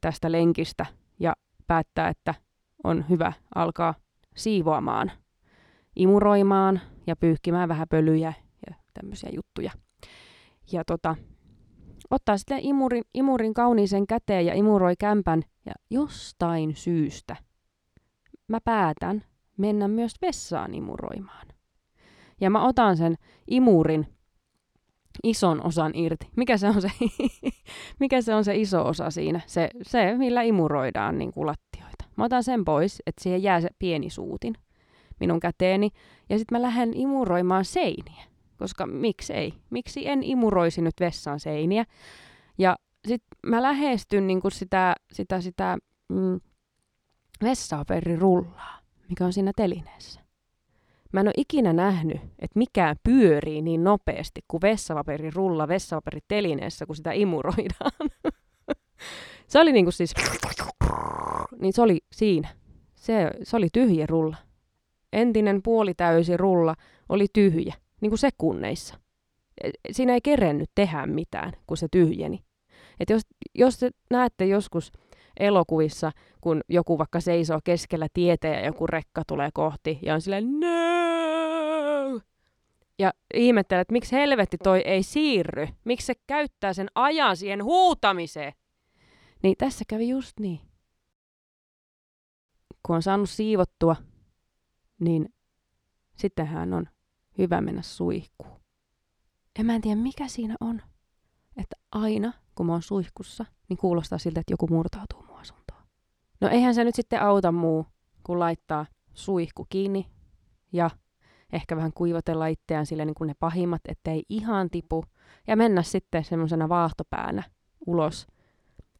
tästä 0.00 0.32
lenkistä 0.32 0.86
ja 1.20 1.34
päättää, 1.66 2.08
että 2.08 2.34
on 2.84 3.04
hyvä 3.08 3.32
alkaa 3.54 3.94
siivoamaan, 4.36 5.12
imuroimaan 5.96 6.80
ja 7.06 7.16
pyyhkimään 7.16 7.68
vähän 7.68 7.88
pölyjä 7.90 8.32
ja 8.70 8.76
tämmöisiä 8.94 9.30
juttuja. 9.32 9.72
Ja 10.72 10.84
tota, 10.84 11.16
ottaa 12.10 12.38
sitten 12.38 12.58
imurin, 12.62 13.04
imurin 13.14 13.54
kauniisen 13.54 14.06
käteen 14.06 14.46
ja 14.46 14.54
imuroi 14.54 14.94
kämpän 14.98 15.42
ja 15.66 15.72
jostain 15.90 16.76
syystä 16.76 17.36
mä 18.48 18.58
päätän 18.60 19.24
mennä 19.56 19.88
myös 19.88 20.14
vessaan 20.22 20.74
imuroimaan. 20.74 21.46
Ja 22.40 22.50
mä 22.50 22.66
otan 22.66 22.96
sen 22.96 23.14
imurin 23.50 24.06
ison 25.22 25.66
osan 25.66 25.92
irti. 25.94 26.28
Mikä 26.36 26.56
se 26.56 26.68
on 26.68 26.82
se, 26.82 26.88
mikä 28.00 28.22
se, 28.22 28.34
on 28.34 28.44
se 28.44 28.56
iso 28.56 28.86
osa 28.86 29.10
siinä? 29.10 29.40
Se, 29.46 29.70
se 29.82 30.14
millä 30.16 30.42
imuroidaan 30.42 31.18
niin 31.18 31.32
lattioita. 31.36 32.04
Mä 32.16 32.24
otan 32.24 32.44
sen 32.44 32.64
pois, 32.64 33.02
että 33.06 33.22
siihen 33.22 33.42
jää 33.42 33.60
se 33.60 33.68
pieni 33.78 34.10
suutin 34.10 34.54
minun 35.20 35.40
käteeni. 35.40 35.90
Ja 36.28 36.38
sitten 36.38 36.58
mä 36.58 36.62
lähden 36.62 36.96
imuroimaan 36.96 37.64
seiniä. 37.64 38.24
Koska 38.58 38.86
miksi 38.86 39.32
ei? 39.32 39.54
Miksi 39.70 40.08
en 40.08 40.22
imuroisi 40.22 40.82
nyt 40.82 40.94
vessan 41.00 41.40
seiniä? 41.40 41.84
Ja 42.58 42.76
sitten 43.08 43.38
mä 43.46 43.62
lähestyn 43.62 44.26
niin 44.26 44.40
kuin 44.40 44.52
sitä, 44.52 44.94
sitä, 45.12 45.40
sitä 45.40 45.78
mm, 46.08 46.40
vessaaperirullaa, 47.42 48.78
mikä 49.08 49.24
on 49.24 49.32
siinä 49.32 49.52
telineessä. 49.56 50.20
Mä 51.12 51.20
en 51.20 51.28
ole 51.28 51.34
ikinä 51.36 51.72
nähnyt, 51.72 52.20
että 52.38 52.58
mikään 52.58 52.96
pyörii 53.02 53.62
niin 53.62 53.84
nopeasti 53.84 54.40
kuin 54.48 54.60
vessapaperin 54.60 55.32
rulla 55.32 55.68
telineessä, 56.28 56.86
kun 56.86 56.96
sitä 56.96 57.12
imuroidaan. 57.12 58.10
se 59.48 59.60
oli 59.60 59.72
niinku 59.72 59.90
siis... 59.90 60.14
Niin 61.60 61.72
se 61.72 61.82
oli 61.82 61.98
siinä. 62.12 62.48
Se, 62.94 63.30
se 63.42 63.56
oli 63.56 63.68
tyhjä 63.72 64.06
rulla. 64.06 64.36
Entinen 65.12 65.62
puolitäysi 65.62 66.36
rulla 66.36 66.74
oli 67.08 67.26
tyhjä, 67.32 67.74
niin 68.00 68.10
kuin 68.10 68.18
sekunneissa. 68.18 68.94
E, 69.64 69.70
siinä 69.90 70.14
ei 70.14 70.20
kerennyt 70.20 70.70
tehdä 70.74 71.06
mitään, 71.06 71.52
kun 71.66 71.76
se 71.76 71.88
tyhjeni. 71.90 72.44
Et 73.00 73.10
jos, 73.10 73.22
jos 73.54 73.78
te 73.78 73.90
näette 74.10 74.46
joskus 74.46 74.92
elokuvissa, 75.40 76.12
kun 76.40 76.60
joku 76.68 76.98
vaikka 76.98 77.20
seisoo 77.20 77.60
keskellä 77.64 78.06
tietä 78.14 78.48
ja 78.48 78.66
joku 78.66 78.86
rekka 78.86 79.22
tulee 79.26 79.50
kohti 79.54 79.98
ja 80.02 80.14
on 80.14 80.20
silleen 80.20 80.60
no! 80.60 82.20
Ja 82.98 83.12
ihmettelee, 83.34 83.80
että 83.80 83.92
miksi 83.92 84.16
helvetti 84.16 84.58
toi 84.58 84.82
ei 84.84 85.02
siirry, 85.02 85.68
miksi 85.84 86.06
se 86.06 86.14
käyttää 86.26 86.72
sen 86.72 86.88
ajan 86.94 87.36
siihen 87.36 87.64
huutamiseen. 87.64 88.52
Niin 89.42 89.56
tässä 89.58 89.84
kävi 89.88 90.08
just 90.08 90.40
niin. 90.40 90.60
Kun 92.82 92.96
on 92.96 93.02
saanut 93.02 93.30
siivottua, 93.30 93.96
niin 95.00 95.34
sittenhän 96.14 96.72
on 96.72 96.88
hyvä 97.38 97.60
mennä 97.60 97.82
suihkuun. 97.82 98.60
Ja 99.58 99.64
mä 99.64 99.74
en 99.74 99.80
tiedä, 99.80 100.00
mikä 100.00 100.28
siinä 100.28 100.56
on. 100.60 100.82
Että 101.56 101.76
aina, 101.92 102.32
kun 102.54 102.66
mä 102.66 102.72
oon 102.72 102.82
suihkussa, 102.82 103.44
niin 103.68 103.76
kuulostaa 103.76 104.18
siltä, 104.18 104.40
että 104.40 104.52
joku 104.52 104.66
murtautuu 104.66 105.22
mun 105.22 105.38
asuntoon. 105.38 105.82
No 106.40 106.48
eihän 106.48 106.74
se 106.74 106.84
nyt 106.84 106.94
sitten 106.94 107.22
auta 107.22 107.52
muu, 107.52 107.86
kun 108.24 108.38
laittaa 108.38 108.86
suihku 109.14 109.66
kiinni 109.68 110.06
ja 110.72 110.90
ehkä 111.52 111.76
vähän 111.76 111.92
kuivotella 111.92 112.46
itseään 112.46 112.86
sille 112.86 113.04
niin 113.04 113.14
kuin 113.14 113.28
ne 113.28 113.34
pahimmat, 113.40 113.80
ettei 113.88 114.22
ihan 114.28 114.70
tipu. 114.70 115.04
Ja 115.46 115.56
mennä 115.56 115.82
sitten 115.82 116.24
semmoisena 116.24 116.68
vaahtopäänä 116.68 117.42
ulos 117.86 118.26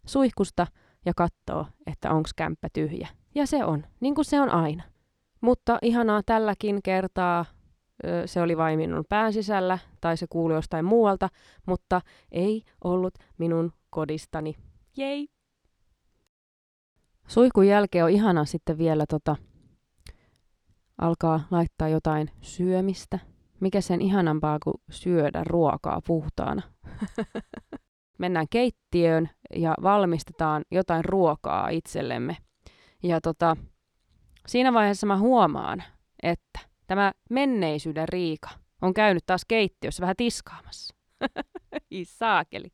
suihkusta 0.07 0.67
ja 1.05 1.13
katsoo, 1.17 1.67
että 1.87 2.11
onko 2.11 2.29
kämppä 2.37 2.69
tyhjä. 2.73 3.09
Ja 3.35 3.47
se 3.47 3.65
on, 3.65 3.87
niin 4.01 4.15
kuin 4.15 4.25
se 4.25 4.41
on 4.41 4.51
aina. 4.51 4.83
Mutta 5.41 5.79
ihanaa 5.83 6.23
tälläkin 6.23 6.83
kertaa 6.83 7.45
se 8.27 8.43
oli 8.43 8.57
vain 8.57 8.79
minun 8.79 9.05
pään 9.09 9.33
sisällä 9.33 9.79
tai 10.01 10.17
se 10.17 10.27
kuului 10.31 10.57
jostain 10.57 10.85
muualta, 10.85 11.29
mutta 11.67 12.01
ei 12.33 12.63
ollut 12.85 13.15
minun 13.39 13.73
kodistani. 13.91 14.57
Jei! 14.97 15.29
Suihkun 17.27 17.67
jälkeen 17.67 18.05
on 18.05 18.11
ihana 18.11 18.45
sitten 18.45 18.79
vielä 18.79 19.05
tota, 19.09 19.37
alkaa 20.99 21.41
laittaa 21.51 21.89
jotain 21.89 22.31
syömistä. 22.41 23.19
Mikä 23.61 23.81
sen 23.81 24.01
ihanampaa 24.01 24.59
kuin 24.65 24.75
syödä 24.91 25.45
ruokaa 25.47 26.01
puhtaana. 26.07 26.63
Mennään 28.19 28.47
keittiöön 28.51 29.31
ja 29.55 29.75
valmistetaan 29.83 30.63
jotain 30.71 31.05
ruokaa 31.05 31.69
itsellemme. 31.69 32.37
Ja 33.03 33.21
tota, 33.21 33.57
siinä 34.47 34.73
vaiheessa 34.73 35.07
mä 35.07 35.19
huomaan, 35.19 35.83
että 36.23 36.59
tämä 36.87 37.13
menneisyyden 37.31 38.09
Riika 38.09 38.51
on 38.83 38.95
käynyt 38.95 39.27
taas 39.27 39.43
keittiössä 39.49 40.01
vähän 40.01 40.17
tiskaamassa. 40.17 40.95
saakeli. 42.05 42.69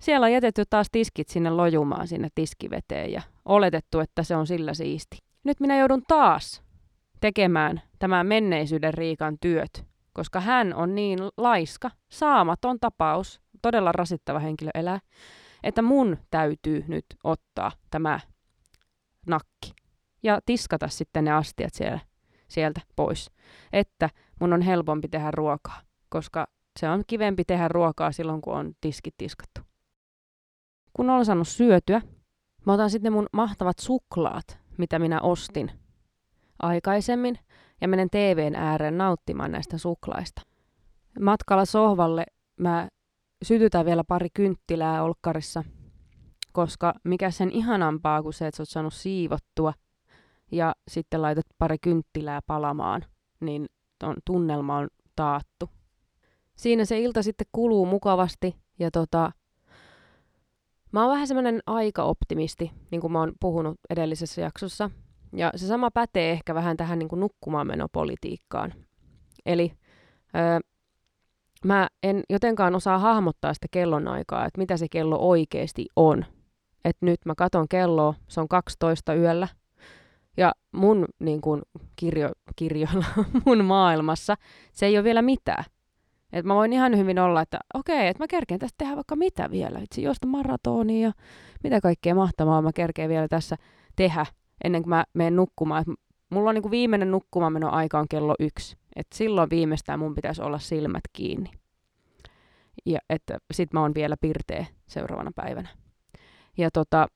Siellä 0.00 0.24
on 0.24 0.32
jätetty 0.32 0.64
taas 0.70 0.86
tiskit 0.92 1.28
sinne 1.28 1.50
lojumaan 1.50 2.08
sinne 2.08 2.28
tiskiveteen 2.34 3.12
ja 3.12 3.22
oletettu, 3.44 4.00
että 4.00 4.22
se 4.22 4.36
on 4.36 4.46
sillä 4.46 4.74
siisti. 4.74 5.18
Nyt 5.44 5.60
minä 5.60 5.78
joudun 5.78 6.02
taas 6.08 6.62
tekemään 7.20 7.82
tämän 7.98 8.26
menneisyyden 8.26 8.94
Riikan 8.94 9.36
työt, 9.40 9.84
koska 10.12 10.40
hän 10.40 10.74
on 10.74 10.94
niin 10.94 11.18
laiska, 11.36 11.90
saamaton 12.10 12.80
tapaus, 12.80 13.40
todella 13.62 13.92
rasittava 13.92 14.38
henkilö 14.38 14.70
elää, 14.74 15.00
että 15.62 15.82
mun 15.82 16.18
täytyy 16.30 16.84
nyt 16.88 17.04
ottaa 17.24 17.72
tämä 17.90 18.20
nakki 19.26 19.72
ja 20.22 20.40
tiskata 20.46 20.88
sitten 20.88 21.24
ne 21.24 21.32
astiat 21.32 21.74
siellä 21.74 22.00
sieltä 22.54 22.80
pois, 22.96 23.30
että 23.72 24.10
mun 24.40 24.52
on 24.52 24.62
helpompi 24.62 25.08
tehdä 25.08 25.30
ruokaa, 25.30 25.80
koska 26.08 26.46
se 26.80 26.88
on 26.88 27.04
kivempi 27.06 27.44
tehdä 27.44 27.68
ruokaa 27.68 28.12
silloin, 28.12 28.40
kun 28.40 28.54
on 28.54 28.72
tiskit 28.80 29.14
tiskattu. 29.18 29.60
Kun 30.92 31.10
olen 31.10 31.24
saanut 31.24 31.48
syötyä, 31.48 32.02
mä 32.66 32.72
otan 32.72 32.90
sitten 32.90 33.12
mun 33.12 33.26
mahtavat 33.32 33.78
suklaat, 33.78 34.58
mitä 34.78 34.98
minä 34.98 35.20
ostin 35.20 35.70
aikaisemmin, 36.62 37.38
ja 37.80 37.88
menen 37.88 38.10
TVn 38.10 38.54
ääreen 38.56 38.98
nauttimaan 38.98 39.52
näistä 39.52 39.78
suklaista. 39.78 40.42
Matkalla 41.20 41.64
sohvalle 41.64 42.24
mä 42.60 42.88
sytytän 43.44 43.86
vielä 43.86 44.04
pari 44.08 44.28
kynttilää 44.34 45.02
olkkarissa, 45.02 45.64
koska 46.52 46.94
mikä 47.04 47.30
sen 47.30 47.50
ihanampaa 47.50 48.22
kuin 48.22 48.32
se, 48.32 48.46
että 48.46 48.56
sä 48.56 48.62
oot 48.62 48.68
saanut 48.68 48.94
siivottua 48.94 49.72
ja 50.56 50.74
sitten 50.88 51.22
laitat 51.22 51.46
pari 51.58 51.76
kynttilää 51.78 52.40
palamaan, 52.46 53.04
niin 53.40 53.66
ton 53.98 54.16
tunnelma 54.24 54.76
on 54.76 54.88
taattu. 55.16 55.70
Siinä 56.56 56.84
se 56.84 57.00
ilta 57.00 57.22
sitten 57.22 57.46
kuluu 57.52 57.86
mukavasti 57.86 58.56
ja 58.78 58.90
tota, 58.90 59.32
mä 60.92 61.02
oon 61.02 61.10
vähän 61.12 61.26
semmoinen 61.26 61.60
aikaoptimisti, 61.66 62.72
niin 62.90 63.00
kuin 63.00 63.12
mä 63.12 63.20
oon 63.20 63.32
puhunut 63.40 63.76
edellisessä 63.90 64.40
jaksossa. 64.40 64.90
Ja 65.36 65.52
se 65.56 65.66
sama 65.66 65.90
pätee 65.90 66.32
ehkä 66.32 66.54
vähän 66.54 66.76
tähän 66.76 66.98
niin 66.98 67.08
kuin 67.08 67.20
nukkumaanmenopolitiikkaan. 67.20 68.74
Eli 69.46 69.72
öö, 70.36 70.60
mä 71.64 71.88
en 72.02 72.22
jotenkaan 72.30 72.74
osaa 72.74 72.98
hahmottaa 72.98 73.54
sitä 73.54 73.66
kellonaikaa, 73.70 74.46
että 74.46 74.58
mitä 74.58 74.76
se 74.76 74.86
kello 74.90 75.28
oikeasti 75.28 75.86
on. 75.96 76.24
että 76.84 77.06
nyt 77.06 77.20
mä 77.26 77.34
katon 77.34 77.68
kelloa, 77.68 78.14
se 78.28 78.40
on 78.40 78.48
12 78.48 79.14
yöllä, 79.14 79.48
ja 80.36 80.52
mun 80.72 81.04
niin 81.18 81.40
kuin, 81.40 81.62
kirjo, 81.96 82.30
kirjoilla, 82.56 83.04
mun 83.46 83.64
maailmassa, 83.64 84.36
se 84.72 84.86
ei 84.86 84.96
ole 84.96 85.04
vielä 85.04 85.22
mitään. 85.22 85.64
Et 86.32 86.44
mä 86.44 86.54
voin 86.54 86.72
ihan 86.72 86.98
hyvin 86.98 87.18
olla, 87.18 87.42
että 87.42 87.58
okei, 87.74 88.08
että 88.08 88.22
mä 88.22 88.26
kerkeen 88.26 88.60
tästä 88.60 88.74
tehdä 88.78 88.96
vaikka 88.96 89.16
mitä 89.16 89.50
vielä. 89.50 89.78
Itse 89.78 90.00
josta 90.00 90.26
maratonia 90.26 91.08
ja 91.08 91.12
mitä 91.64 91.80
kaikkea 91.80 92.14
mahtavaa 92.14 92.62
mä 92.62 92.70
kerkeen 92.74 93.08
vielä 93.08 93.28
tässä 93.28 93.56
tehdä 93.96 94.26
ennen 94.64 94.82
kuin 94.82 94.90
mä 94.90 95.04
menen 95.14 95.36
nukkumaan. 95.36 95.82
Et 95.82 95.98
mulla 96.30 96.50
on 96.50 96.54
niin 96.54 96.62
kuin 96.62 96.70
viimeinen 96.70 97.10
nukkumaan 97.10 97.64
aika 97.64 97.98
on 97.98 98.08
kello 98.08 98.34
yksi. 98.40 98.76
Et 98.96 99.06
silloin 99.14 99.50
viimeistään 99.50 99.98
mun 99.98 100.14
pitäisi 100.14 100.42
olla 100.42 100.58
silmät 100.58 101.04
kiinni. 101.12 101.50
Ja 102.86 102.98
että 103.10 103.38
sit 103.52 103.72
mä 103.72 103.80
oon 103.80 103.94
vielä 103.94 104.16
pirteä 104.20 104.66
seuraavana 104.86 105.30
päivänä. 105.34 105.68
Ja 106.58 106.70
tota, 106.70 107.08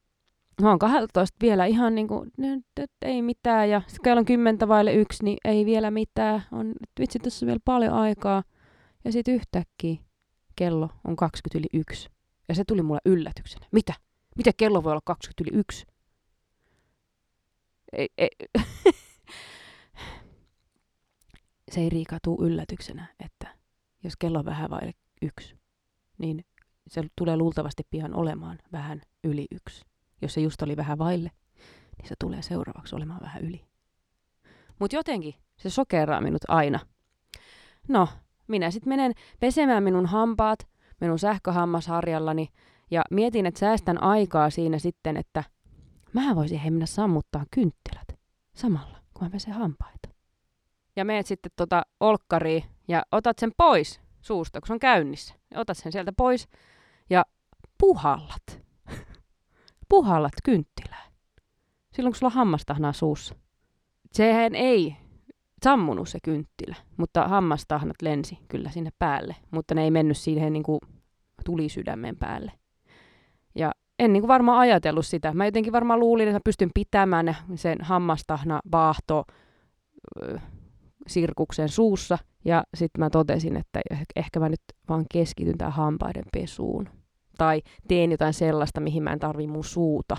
mä 0.63 0.69
oon 0.69 0.79
12 0.79 1.37
vielä 1.43 1.67
ihan 1.67 1.95
niinku, 1.95 2.27
nyt 2.37 2.65
ei 3.03 3.23
mitään, 3.23 3.71
ja 3.71 3.83
sitten 3.87 4.19
on 4.19 4.25
kymmentä 4.25 4.69
vaille 4.69 4.95
yksi, 4.95 5.25
niin 5.25 5.39
ei 5.45 5.67
vielä 5.67 5.91
mitään. 5.91 6.43
On, 6.53 6.73
vitsi, 7.01 7.19
tässä 7.19 7.47
on 7.47 7.47
vielä 7.47 7.61
paljon 7.65 7.93
aikaa. 7.93 8.43
Ja 9.05 9.13
sitten 9.13 9.35
yhtäkkiä 9.35 9.97
kello 10.57 10.89
on 11.05 11.17
20 11.17 11.59
yli 11.59 11.81
yksi. 11.81 12.11
Ja 12.49 12.55
se 12.55 12.65
tuli 12.65 12.83
mulle 12.83 13.01
yllätyksenä. 13.05 13.67
Mitä? 13.73 13.95
Mitä 14.37 14.51
kello 14.57 14.85
voi 14.85 14.93
olla 14.93 15.03
20 15.05 15.45
yli 15.45 15.61
yksi? 15.61 15.87
Ei, 17.93 18.09
ei. 18.19 18.31
se 21.73 21.81
ei 21.81 21.89
Riika 21.89 22.19
tuu 22.23 22.45
yllätyksenä, 22.45 23.07
että 23.25 23.57
jos 24.05 24.17
kello 24.17 24.39
on 24.39 24.45
vähän 24.45 24.71
vaille 24.71 24.93
yksi, 25.23 25.57
niin 26.19 26.45
se 26.89 27.03
tulee 27.17 27.37
luultavasti 27.37 27.83
pian 27.91 28.15
olemaan 28.15 28.59
vähän 28.73 29.03
yli 29.25 29.47
yksi. 29.51 29.85
Jos 30.23 30.35
se 30.35 30.41
just 30.41 30.63
oli 30.63 30.77
vähän 30.77 30.99
vaille, 30.99 31.31
niin 31.99 32.09
se 32.09 32.15
tulee 32.21 32.43
seuraavaksi 32.43 32.97
olemaan 32.97 33.21
vähän 33.23 33.43
yli. 33.43 33.65
Mutta 34.79 34.97
jotenkin 34.97 35.35
se 35.57 35.71
sokeraa 35.71 36.21
minut 36.21 36.43
aina. 36.49 36.81
No, 37.89 38.09
minä 38.49 38.71
sitten 38.71 38.89
menen 38.89 39.13
pesemään 39.41 39.83
minun 39.83 40.07
hampaat 40.07 40.69
minun 41.01 41.19
sähköhammasharjallani 41.19 42.49
ja 42.91 43.03
mietin, 43.11 43.47
että 43.47 43.61
säästän 43.61 44.03
aikaa 44.03 44.51
siinä 44.51 44.79
sitten, 44.79 45.17
että 45.17 45.45
mä 46.13 46.35
voisin 46.35 46.59
hei 46.59 46.71
mennä 46.71 46.87
sammuttaa 46.87 47.45
kynttilät 47.51 48.19
samalla, 48.55 48.99
kun 49.15 49.25
mä 49.27 49.31
pesen 49.31 49.55
hampaita. 49.55 50.09
Ja 50.97 51.05
meet 51.05 51.27
sitten 51.27 51.53
tota 51.57 51.83
olkkariin 52.01 52.65
ja 52.89 53.03
otat 53.13 53.39
sen 53.39 53.53
pois 53.57 54.01
suusta, 54.21 54.61
kun 54.61 54.67
se 54.67 54.73
on 54.73 54.79
käynnissä. 54.79 55.35
Otat 55.55 55.77
sen 55.77 55.93
sieltä 55.93 56.13
pois 56.17 56.49
ja 57.11 57.25
puhallat. 57.79 58.68
Puhallat 59.89 60.33
kynttilää. 60.45 61.05
Silloin, 61.93 62.13
kun 62.13 62.19
sulla 62.19 62.31
on 62.31 62.35
hammastahnaa 62.35 62.93
suussa. 62.93 63.35
Sehän 64.13 64.55
ei 64.55 64.97
sammunut 65.65 66.09
se 66.09 66.19
kynttilä, 66.23 66.77
mutta 66.97 67.29
hammastahnat 67.29 68.03
lensi 68.03 68.39
kyllä 68.49 68.71
sinne 68.71 68.91
päälle, 68.99 69.37
mutta 69.51 69.75
ne 69.75 69.85
ei 69.85 69.91
mennyt 69.91 70.17
siihen 70.17 70.53
niin 70.53 70.63
kuin 70.63 70.81
tulisydämen 71.45 72.17
päälle. 72.17 72.53
Ja 73.55 73.73
en 73.99 74.13
niin 74.13 74.21
kuin 74.21 74.29
varmaan 74.29 74.59
ajatellut 74.59 75.07
sitä. 75.07 75.35
Mä 75.35 75.45
jotenkin 75.45 75.73
varmaan 75.73 76.01
luulin, 76.01 76.29
että 76.29 76.37
mä 76.37 76.41
pystyn 76.45 76.71
pitämään 76.75 77.37
sen 77.55 77.79
hammastahna 77.81 78.61
vaahto 78.73 79.25
sirkuksen 81.07 81.69
suussa. 81.69 82.19
Ja 82.45 82.65
sitten 82.77 83.01
mä 83.05 83.11
totesin, 83.11 83.57
että 83.57 83.81
ehkä 84.17 84.41
mä 84.41 84.49
nyt 84.49 84.61
vaan 84.89 85.05
keskityn 85.13 85.59
tähän 85.59 85.73
hampaiden 85.73 86.25
pesuun. 86.33 86.89
Tai 87.39 87.63
teen 87.89 88.11
jotain 88.11 88.35
sellaista, 88.35 88.81
mihin 88.81 89.03
mä 89.03 89.13
en 89.13 89.19
tarvi 89.19 89.47
mun 89.47 89.65
suuta, 89.65 90.17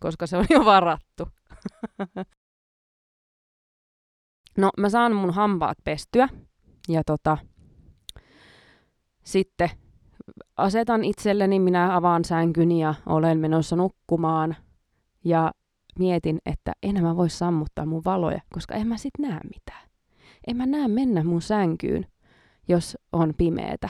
koska 0.00 0.26
se 0.26 0.36
on 0.36 0.46
jo 0.50 0.64
varattu. 0.64 1.28
No, 4.58 4.70
mä 4.78 4.88
saan 4.88 5.16
mun 5.16 5.34
hampaat 5.34 5.78
pestyä 5.84 6.28
ja 6.88 7.02
tota, 7.06 7.38
sitten 9.24 9.70
asetan 10.56 11.04
itselleni, 11.04 11.60
minä 11.60 11.96
avaan 11.96 12.24
sänkyn 12.24 12.72
ja 12.72 12.94
olen 13.06 13.38
menossa 13.38 13.76
nukkumaan 13.76 14.56
ja 15.24 15.52
mietin, 15.98 16.38
että 16.46 16.72
en 16.82 17.02
mä 17.02 17.16
voi 17.16 17.30
sammuttaa 17.30 17.86
mun 17.86 18.02
valoja, 18.04 18.40
koska 18.54 18.74
en 18.74 18.86
mä 18.86 18.96
sit 18.96 19.18
näe 19.18 19.40
mitään. 19.44 19.88
En 20.46 20.56
mä 20.56 20.66
näe 20.66 20.88
mennä 20.88 21.24
mun 21.24 21.42
sänkyyn, 21.42 22.06
jos 22.68 22.98
on 23.12 23.34
pimeetä. 23.38 23.88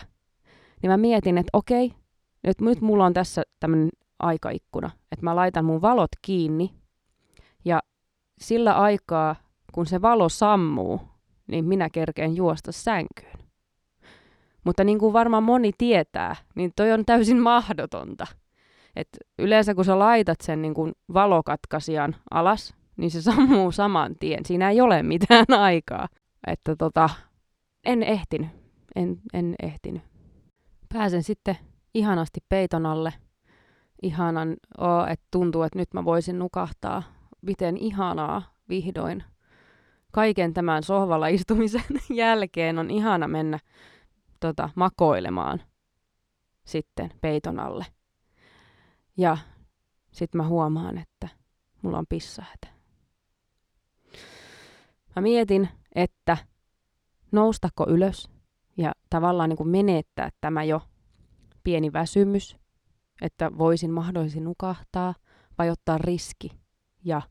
Niin 0.83 0.91
mä 0.91 0.97
mietin, 0.97 1.39
että 1.39 1.51
okei, 1.59 1.95
nyt, 2.43 2.61
nyt 2.61 2.81
mulla 2.81 3.07
on 3.07 3.13
tässä 3.13 3.43
tämmönen 3.61 3.91
aikaikkuna, 4.19 4.91
että 5.13 5.25
mä 5.25 5.37
laitan 5.37 5.65
mun 5.65 5.83
valot 5.83 6.11
kiinni 6.23 6.75
ja 7.65 7.81
sillä 8.41 8.75
aikaa 8.75 9.37
kun 9.73 9.87
se 9.87 10.03
valo 10.03 10.29
sammuu, 10.29 11.01
niin 11.47 11.65
minä 11.65 11.91
kerkeen 11.91 12.37
juosta 12.37 12.73
sänkyyn. 12.73 13.39
Mutta 14.65 14.85
niin 14.85 14.99
kuin 14.99 15.13
varmaan 15.13 15.43
moni 15.43 15.71
tietää, 15.79 16.37
niin 16.55 16.73
toi 16.77 16.93
on 16.93 17.05
täysin 17.05 17.39
mahdotonta. 17.39 18.27
Et 18.97 19.09
yleensä 19.39 19.75
kun 19.75 19.85
sä 19.85 19.99
laitat 19.99 20.41
sen 20.41 20.63
niin 20.63 20.75
kuin 20.75 20.93
valokatkaisijan 21.15 22.17
alas, 22.31 22.75
niin 22.97 23.11
se 23.11 23.23
sammuu 23.23 23.73
saman 23.73 24.15
tien. 24.21 24.45
Siinä 24.47 24.71
ei 24.71 24.81
ole 24.81 25.03
mitään 25.03 25.47
aikaa. 25.59 26.09
Että 26.47 26.77
tota, 26.77 27.11
en 27.85 28.03
ehtinyt. 28.03 28.49
En, 28.97 29.21
en 29.33 29.55
ehtinyt. 29.63 30.03
Pääsen 30.93 31.23
sitten 31.23 31.57
ihanasti 31.95 32.41
peiton 32.49 32.87
alle. 32.87 33.15
Ihanan, 34.03 34.57
oh, 34.79 35.09
että 35.11 35.27
tuntuu, 35.31 35.63
että 35.63 35.79
nyt 35.79 35.95
mä 35.95 36.05
voisin 36.05 36.39
nukahtaa. 36.39 37.03
Miten 37.43 37.77
ihanaa 37.77 38.43
vihdoin 38.69 39.25
kaiken 40.13 40.55
tämän 40.55 40.83
sohvalla 40.83 41.27
istumisen 41.27 41.85
jälkeen 42.15 42.79
on 42.79 42.91
ihana 42.91 43.29
mennä 43.29 43.59
tota, 44.41 44.71
makoilemaan 44.75 45.63
sitten 46.65 47.11
peiton 47.21 47.61
alle. 47.61 47.87
Ja 49.17 49.37
sitten 50.13 50.39
mä 50.39 50.47
huomaan, 50.47 50.99
että 50.99 51.29
mulla 51.83 51.99
on 51.99 52.07
pissahätä. 52.09 52.69
Mä 55.17 55.23
mietin, 55.23 55.69
että 55.95 56.37
noustako 57.33 57.87
ylös 57.89 58.31
ja 58.77 58.93
tavallaan 59.11 59.49
niin 59.49 59.57
kuin 59.57 59.69
menettää 59.69 60.31
tämä 60.41 60.65
jo 60.65 60.83
pieni 61.65 61.93
väsymys, 61.93 62.57
että 63.23 63.59
voisin 63.59 63.91
mahdollisesti 63.91 64.41
nukahtaa 64.41 65.15
vai 65.59 65.71
ottaa 65.71 65.99
riski 65.99 66.51
ja 67.05 67.23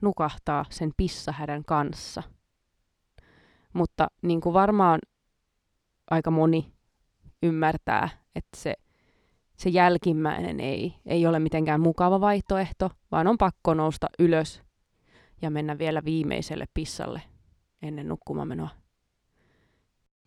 nukahtaa 0.00 0.64
sen 0.70 0.90
pissahädän 0.96 1.64
kanssa. 1.64 2.22
Mutta 3.72 4.08
niin 4.22 4.40
kuin 4.40 4.52
varmaan 4.52 5.00
aika 6.10 6.30
moni 6.30 6.72
ymmärtää, 7.42 8.08
että 8.34 8.56
se, 8.56 8.74
se 9.56 9.70
jälkimmäinen 9.70 10.60
ei, 10.60 10.94
ei 11.06 11.26
ole 11.26 11.38
mitenkään 11.38 11.80
mukava 11.80 12.20
vaihtoehto, 12.20 12.90
vaan 13.10 13.26
on 13.26 13.38
pakko 13.38 13.74
nousta 13.74 14.06
ylös 14.18 14.62
ja 15.42 15.50
mennä 15.50 15.78
vielä 15.78 16.04
viimeiselle 16.04 16.64
pissalle 16.74 17.22
ennen 17.82 18.08
nukkumamenoa. 18.08 18.68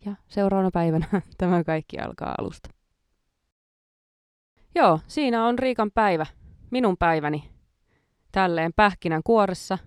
Ja 0.04 0.16
seuraavana 0.28 0.70
päivänä 0.70 1.06
tämä 1.38 1.64
kaikki 1.64 1.98
alkaa 1.98 2.34
alusta. 2.38 2.81
Joo, 4.74 5.00
siinä 5.06 5.46
on 5.46 5.58
Riikan 5.58 5.90
päivä, 5.90 6.26
minun 6.70 6.96
päiväni 6.96 7.52
tälleen 8.32 8.72
pähkinän 8.76 9.22
kuoressa. 9.24 9.78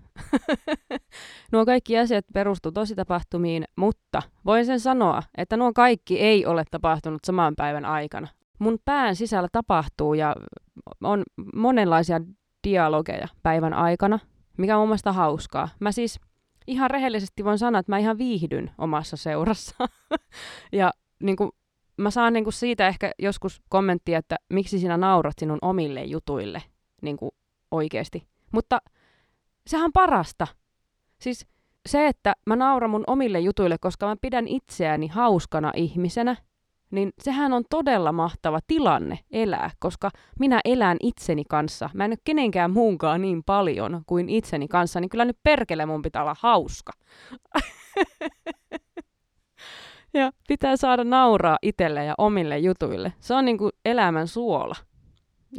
nuo 1.51 1.65
kaikki 1.65 1.97
asiat 1.99 2.25
perustuu 2.33 2.71
tositapahtumiin, 2.71 3.63
mutta 3.75 4.21
voin 4.45 4.65
sen 4.65 4.79
sanoa, 4.79 5.23
että 5.37 5.57
nuo 5.57 5.73
kaikki 5.73 6.19
ei 6.19 6.45
ole 6.45 6.63
tapahtunut 6.71 7.25
saman 7.25 7.55
päivän 7.55 7.85
aikana. 7.85 8.27
Mun 8.59 8.77
pään 8.85 9.15
sisällä 9.15 9.47
tapahtuu 9.51 10.13
ja 10.13 10.35
on 11.03 11.23
monenlaisia 11.55 12.21
dialogeja 12.67 13.27
päivän 13.43 13.73
aikana, 13.73 14.19
mikä 14.57 14.75
on 14.75 14.81
mun 14.81 14.89
mielestä 14.89 15.11
hauskaa. 15.11 15.69
Mä 15.79 15.91
siis 15.91 16.19
ihan 16.67 16.91
rehellisesti 16.91 17.45
voin 17.45 17.57
sanoa, 17.57 17.79
että 17.79 17.91
mä 17.91 17.97
ihan 17.97 18.17
viihdyn 18.17 18.71
omassa 18.77 19.17
seurassa. 19.17 19.75
ja 20.71 20.91
niin 21.23 21.35
kuin, 21.35 21.51
mä 21.97 22.11
saan 22.11 22.33
niin 22.33 22.43
kuin 22.43 22.53
siitä 22.53 22.87
ehkä 22.87 23.11
joskus 23.19 23.61
kommenttia, 23.69 24.17
että 24.17 24.35
miksi 24.53 24.79
sinä 24.79 24.97
naurat 24.97 25.39
sinun 25.39 25.59
omille 25.61 26.03
jutuille 26.03 26.63
niin 27.01 27.17
kuin 27.17 27.31
oikeasti. 27.71 28.27
Mutta 28.51 28.79
sehän 29.67 29.85
on 29.85 29.93
parasta. 29.93 30.47
Siis 31.21 31.47
se, 31.85 32.07
että 32.07 32.33
mä 32.45 32.55
nauran 32.55 32.89
mun 32.89 33.03
omille 33.07 33.39
jutuille, 33.39 33.77
koska 33.77 34.07
mä 34.07 34.15
pidän 34.21 34.47
itseäni 34.47 35.07
hauskana 35.07 35.71
ihmisenä, 35.75 36.35
niin 36.91 37.13
sehän 37.19 37.53
on 37.53 37.63
todella 37.69 38.11
mahtava 38.11 38.59
tilanne 38.67 39.19
elää, 39.31 39.71
koska 39.79 40.09
minä 40.39 40.61
elän 40.65 40.97
itseni 41.03 41.43
kanssa. 41.49 41.89
Mä 41.93 42.05
en 42.05 42.11
ole 42.11 42.17
kenenkään 42.23 42.71
muunkaan 42.71 43.21
niin 43.21 43.43
paljon 43.43 44.01
kuin 44.05 44.29
itseni 44.29 44.67
kanssa, 44.67 44.99
niin 44.99 45.09
kyllä 45.09 45.25
nyt 45.25 45.37
perkele 45.43 45.85
mun 45.85 46.01
pitää 46.01 46.21
olla 46.21 46.35
hauska. 46.39 46.91
ja 50.19 50.31
pitää 50.47 50.77
saada 50.77 51.03
nauraa 51.03 51.57
itselle 51.61 52.05
ja 52.05 52.13
omille 52.17 52.57
jutuille. 52.57 53.13
Se 53.19 53.33
on 53.33 53.45
niin 53.45 53.57
kuin 53.57 53.71
elämän 53.85 54.27
suola, 54.27 54.75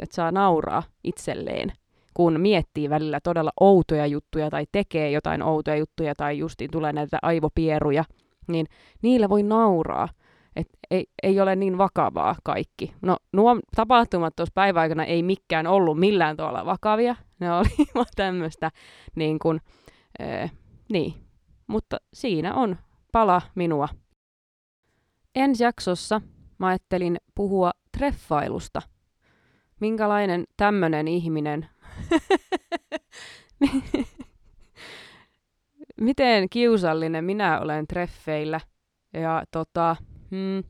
että 0.01 0.15
saa 0.15 0.31
nauraa 0.31 0.83
itselleen 1.03 1.71
kun 2.17 2.41
miettii 2.41 2.89
välillä 2.89 3.19
todella 3.23 3.51
outoja 3.59 4.05
juttuja 4.07 4.49
tai 4.49 4.65
tekee 4.71 5.11
jotain 5.11 5.43
outoja 5.43 5.77
juttuja 5.77 6.15
tai 6.15 6.37
justiin 6.37 6.71
tulee 6.71 6.93
näitä 6.93 7.17
aivopieruja, 7.21 8.03
niin 8.47 8.65
niillä 9.01 9.29
voi 9.29 9.43
nauraa. 9.43 10.09
että 10.55 10.77
ei, 10.91 11.05
ei 11.23 11.39
ole 11.39 11.55
niin 11.55 11.77
vakavaa 11.77 12.35
kaikki. 12.43 12.93
No 13.01 13.17
nuo 13.33 13.59
tapahtumat 13.75 14.35
tuossa 14.35 14.51
päiväaikana 14.53 15.03
ei 15.03 15.23
mikään 15.23 15.67
ollut 15.67 15.99
millään 15.99 16.37
tavalla 16.37 16.65
vakavia. 16.65 17.15
Ne 17.39 17.51
oli 17.51 17.69
vaan 17.95 18.05
tämmöistä 18.15 18.71
niin 19.15 19.39
kuin, 19.39 19.61
ee, 20.19 20.49
niin. 20.89 21.13
Mutta 21.67 21.97
siinä 22.13 22.53
on 22.55 22.77
pala 23.11 23.41
minua. 23.55 23.87
Ensi 25.37 25.63
jaksossa 25.63 26.21
mä 26.57 26.67
ajattelin 26.67 27.17
puhua 27.35 27.71
treffailusta. 27.97 28.81
Minkälainen 29.79 30.43
tämmöinen 30.57 31.07
ihminen 31.07 31.69
miten 36.01 36.49
kiusallinen 36.49 37.25
minä 37.25 37.59
olen 37.59 37.87
treffeillä. 37.87 38.59
Ja 39.13 39.43
tota, 39.51 39.95
hmm, 40.31 40.63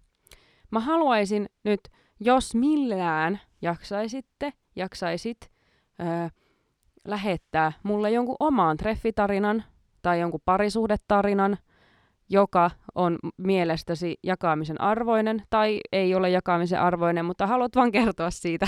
mä 0.71 0.79
haluaisin 0.79 1.49
nyt, 1.63 1.79
jos 2.19 2.55
millään 2.55 3.39
jaksaisitte, 3.61 4.53
jaksaisit 4.75 5.51
öö, 5.99 6.29
lähettää 7.05 7.71
mulle 7.83 8.11
jonkun 8.11 8.35
omaan 8.39 8.77
treffitarinan 8.77 9.63
tai 10.01 10.19
jonkun 10.19 10.41
parisuhdetarinan, 10.45 11.57
joka 12.29 12.71
on 12.95 13.17
mielestäsi 13.37 14.17
jakamisen 14.23 14.81
arvoinen 14.81 15.43
tai 15.49 15.79
ei 15.91 16.15
ole 16.15 16.29
jakamisen 16.29 16.81
arvoinen, 16.81 17.25
mutta 17.25 17.47
haluat 17.47 17.75
vaan 17.75 17.91
kertoa 17.91 18.31
siitä, 18.31 18.67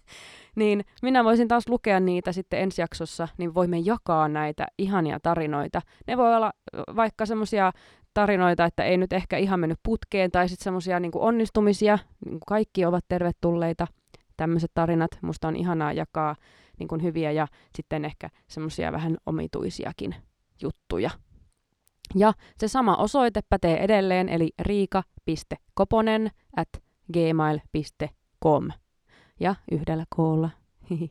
niin 0.56 0.84
minä 1.02 1.24
voisin 1.24 1.48
taas 1.48 1.68
lukea 1.68 2.00
niitä 2.00 2.32
sitten 2.32 2.60
ensi 2.60 2.82
jaksossa, 2.82 3.28
niin 3.38 3.54
voimme 3.54 3.78
jakaa 3.78 4.28
näitä 4.28 4.66
ihania 4.78 5.20
tarinoita. 5.20 5.80
Ne 6.06 6.16
voi 6.16 6.36
olla 6.36 6.52
vaikka 6.96 7.26
semmoisia 7.26 7.72
tarinoita, 8.14 8.64
että 8.64 8.84
ei 8.84 8.96
nyt 8.96 9.12
ehkä 9.12 9.36
ihan 9.36 9.60
mennyt 9.60 9.80
putkeen, 9.82 10.30
tai 10.30 10.48
sitten 10.48 10.64
semmoisia 10.64 11.00
niin 11.00 11.12
onnistumisia, 11.14 11.98
niin 12.24 12.38
kaikki 12.46 12.84
ovat 12.84 13.04
tervetulleita, 13.08 13.86
tämmöiset 14.36 14.70
tarinat. 14.74 15.10
Musta 15.22 15.48
on 15.48 15.56
ihanaa 15.56 15.92
jakaa 15.92 16.36
niin 16.78 17.02
hyviä 17.02 17.30
ja 17.30 17.46
sitten 17.76 18.04
ehkä 18.04 18.28
semmoisia 18.46 18.92
vähän 18.92 19.16
omituisiakin 19.26 20.14
juttuja. 20.62 21.10
Ja 22.14 22.32
se 22.58 22.68
sama 22.68 22.96
osoite 22.96 23.40
pätee 23.48 23.84
edelleen, 23.84 24.28
eli 24.28 24.50
riika.koponen 24.58 26.30
at 26.56 26.68
gmail.com. 27.12 28.68
Ja 29.40 29.54
yhdellä 29.70 30.04
koolla. 30.16 30.50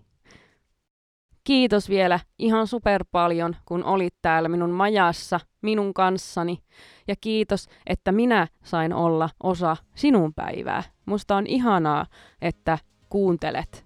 Kiitos 1.44 1.90
vielä 1.90 2.20
ihan 2.40 2.68
super 2.68 3.06
paljon, 3.12 3.56
kun 3.66 3.84
olit 3.84 4.14
täällä 4.22 4.50
minun 4.50 4.70
majassa, 4.70 5.40
minun 5.62 5.94
kanssani. 5.94 6.60
Ja 7.08 7.16
kiitos, 7.22 7.68
että 7.88 8.12
minä 8.12 8.48
sain 8.64 8.94
olla 8.94 9.30
osa 9.44 9.78
sinun 9.96 10.34
päivää. 10.34 10.84
Musta 11.06 11.36
on 11.36 11.48
ihanaa, 11.48 12.06
että 12.42 12.78
kuuntelet 13.10 13.86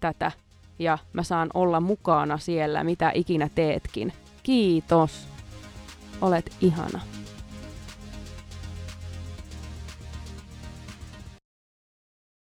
tätä 0.00 0.32
ja 0.78 0.98
mä 1.12 1.22
saan 1.22 1.50
olla 1.54 1.80
mukana 1.80 2.38
siellä, 2.38 2.84
mitä 2.84 3.10
ikinä 3.14 3.48
teetkin. 3.54 4.12
Kiitos. 4.42 5.33
Olet 6.20 6.50
ihana. 6.60 7.00